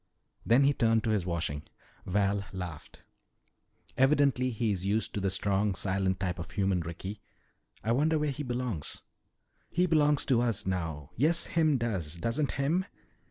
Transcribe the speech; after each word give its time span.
Then 0.43 0.63
he 0.63 0.71
returned 0.71 1.03
to 1.03 1.11
his 1.11 1.27
washing. 1.27 1.61
Val 2.07 2.43
laughed. 2.53 3.03
"Evidently 3.95 4.49
he 4.49 4.71
is 4.71 4.83
used 4.83 5.13
to 5.13 5.19
the 5.19 5.29
strong, 5.29 5.75
silent 5.75 6.19
type 6.19 6.39
of 6.39 6.49
human, 6.49 6.79
Ricky. 6.79 7.21
I 7.83 7.91
wonder 7.91 8.17
where 8.17 8.31
he 8.31 8.41
belongs." 8.41 9.03
"He 9.69 9.85
belongs 9.85 10.25
to 10.25 10.41
us 10.41 10.65
now. 10.65 11.11
Yes 11.17 11.45
him 11.53 11.77
does, 11.77 12.15
doesn't 12.15 12.53
him?" 12.53 12.85